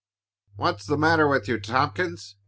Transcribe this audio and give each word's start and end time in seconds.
"What's 0.55 0.87
the 0.87 0.97
matter 0.97 1.27
with 1.27 1.47
you, 1.47 1.59
Tompkins?" 1.59 2.35